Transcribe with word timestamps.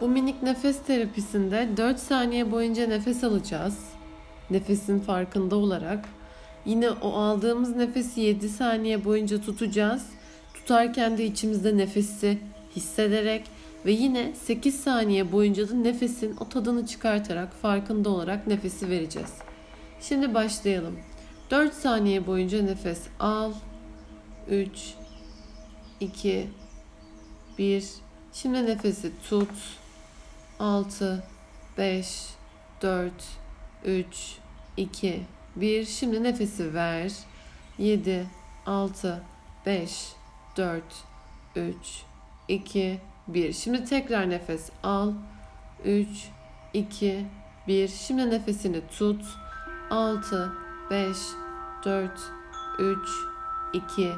Bu 0.00 0.08
minik 0.08 0.42
nefes 0.42 0.82
terapisinde 0.82 1.68
4 1.76 1.98
saniye 1.98 2.50
boyunca 2.52 2.86
nefes 2.86 3.24
alacağız. 3.24 3.78
Nefesin 4.50 5.00
farkında 5.00 5.56
olarak. 5.56 6.08
Yine 6.64 6.90
o 6.90 7.12
aldığımız 7.12 7.76
nefesi 7.76 8.20
7 8.20 8.48
saniye 8.48 9.04
boyunca 9.04 9.40
tutacağız. 9.40 10.06
Tutarken 10.54 11.18
de 11.18 11.24
içimizde 11.24 11.76
nefesi 11.76 12.38
hissederek 12.76 13.46
ve 13.86 13.92
yine 13.92 14.34
8 14.34 14.80
saniye 14.80 15.32
boyunca 15.32 15.68
da 15.68 15.74
nefesin 15.74 16.36
o 16.40 16.48
tadını 16.48 16.86
çıkartarak 16.86 17.52
farkında 17.52 18.10
olarak 18.10 18.46
nefesi 18.46 18.88
vereceğiz. 18.88 19.32
Şimdi 20.00 20.34
başlayalım. 20.34 20.98
4 21.50 21.74
saniye 21.74 22.26
boyunca 22.26 22.62
nefes 22.62 23.00
al. 23.18 23.52
3 24.50 24.94
2 26.00 26.48
1 27.58 27.84
Şimdi 28.32 28.66
nefesi 28.66 29.12
tut. 29.28 29.48
6 30.60 31.22
5 31.78 32.34
4 32.82 33.12
3 33.84 34.38
2 34.76 35.26
1 35.56 35.84
Şimdi 35.84 36.22
nefesi 36.22 36.74
ver. 36.74 37.12
7 37.78 38.26
6 38.66 39.22
5 39.66 40.12
4 40.56 40.82
3 41.56 41.76
2 42.48 43.00
1 43.28 43.52
Şimdi 43.52 43.84
tekrar 43.84 44.30
nefes 44.30 44.70
al. 44.82 45.12
3 45.84 46.08
2 46.74 47.26
1 47.68 47.88
Şimdi 47.88 48.30
nefesini 48.30 48.80
tut. 48.98 49.24
6 49.90 50.52
5 50.90 51.16
4 51.84 52.10
3 52.78 52.98
2 53.72 54.12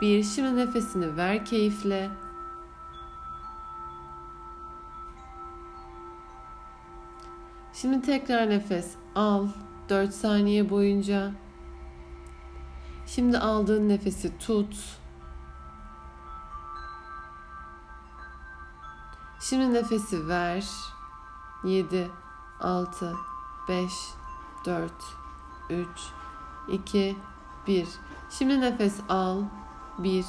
1 0.00 0.24
Şimdi 0.24 0.56
nefesini 0.56 1.16
ver 1.16 1.44
keyifle. 1.44 2.25
Şimdi 7.80 8.02
tekrar 8.02 8.50
nefes 8.50 8.94
al 9.14 9.48
4 9.88 10.14
saniye 10.14 10.70
boyunca. 10.70 11.32
Şimdi 13.06 13.38
aldığın 13.38 13.88
nefesi 13.88 14.38
tut. 14.38 14.76
Şimdi 19.40 19.74
nefesi 19.74 20.28
ver. 20.28 20.66
7 21.64 22.10
6 22.60 23.14
5 23.68 23.90
4 24.66 24.92
3 25.70 25.88
2 26.68 27.16
1 27.66 27.88
Şimdi 28.30 28.60
nefes 28.60 29.00
al. 29.08 29.42
1 29.98 30.24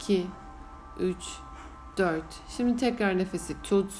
2 0.00 0.26
3 0.98 1.16
4 1.96 2.24
Şimdi 2.48 2.76
tekrar 2.76 3.18
nefesi 3.18 3.62
tut. 3.62 3.92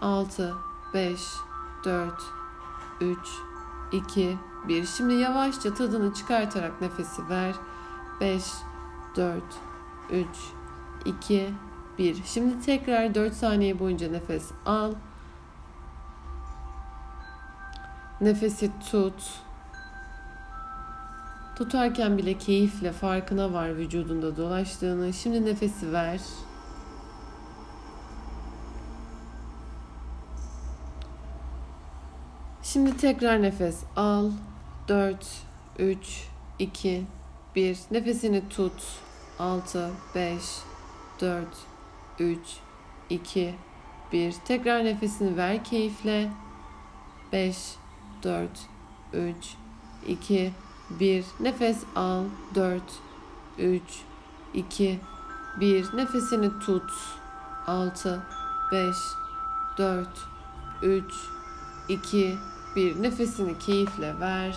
6 0.00 0.54
5 0.94 1.20
4 1.84 2.12
3 3.00 3.18
2 3.92 4.36
1 4.68 4.86
Şimdi 4.86 5.14
yavaşça 5.14 5.74
tadını 5.74 6.14
çıkartarak 6.14 6.80
nefesi 6.80 7.28
ver. 7.28 7.54
5 8.20 8.44
4 9.16 9.42
3 10.10 10.26
2 11.04 11.50
1 11.98 12.22
Şimdi 12.24 12.60
tekrar 12.60 13.14
4 13.14 13.34
saniye 13.34 13.78
boyunca 13.78 14.10
nefes 14.10 14.50
al. 14.66 14.92
Nefesi 18.20 18.70
tut. 18.90 19.22
Tutarken 21.56 22.18
bile 22.18 22.38
keyifle 22.38 22.92
farkına 22.92 23.52
var 23.52 23.76
vücudunda 23.76 24.36
dolaştığını. 24.36 25.12
Şimdi 25.12 25.44
nefesi 25.44 25.92
ver. 25.92 26.20
Şimdi 32.72 32.96
tekrar 32.96 33.42
nefes 33.42 33.76
al. 33.96 34.30
4, 34.88 35.16
3, 35.78 36.28
2, 36.58 37.02
1. 37.54 37.78
Nefesini 37.90 38.48
tut. 38.48 38.72
6, 39.38 39.90
5, 40.14 40.62
4, 41.20 41.46
3, 42.18 42.38
2, 43.10 43.54
1. 44.12 44.34
Tekrar 44.44 44.84
nefesini 44.84 45.36
ver 45.36 45.64
keyifle. 45.64 46.30
5, 47.32 47.56
4, 48.22 48.48
3, 49.12 49.56
2, 50.06 50.52
1. 51.00 51.24
Nefes 51.40 51.76
al. 51.96 52.24
4, 52.54 52.80
3, 53.56 53.82
2, 54.54 54.98
1. 55.60 55.96
Nefesini 55.96 56.50
tut. 56.66 56.90
6, 57.66 58.06
5, 58.72 58.96
4, 59.76 60.06
3, 60.80 61.04
2, 61.88 61.98
1. 62.12 62.57
Nefesini 62.78 63.58
keyifle 63.58 64.14
ver. 64.20 64.56